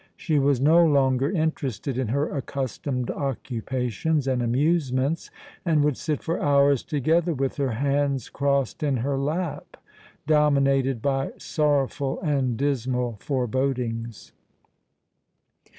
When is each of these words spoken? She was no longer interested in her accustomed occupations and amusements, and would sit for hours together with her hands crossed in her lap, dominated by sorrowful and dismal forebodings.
She 0.17 0.39
was 0.39 0.59
no 0.59 0.83
longer 0.83 1.29
interested 1.29 1.95
in 1.95 2.07
her 2.07 2.27
accustomed 2.35 3.11
occupations 3.11 4.27
and 4.27 4.41
amusements, 4.41 5.29
and 5.63 5.83
would 5.83 5.95
sit 5.95 6.23
for 6.23 6.41
hours 6.41 6.81
together 6.81 7.35
with 7.35 7.57
her 7.57 7.73
hands 7.73 8.27
crossed 8.27 8.81
in 8.81 8.97
her 9.05 9.19
lap, 9.19 9.77
dominated 10.25 11.03
by 11.03 11.33
sorrowful 11.37 12.19
and 12.21 12.57
dismal 12.57 13.17
forebodings. 13.19 14.31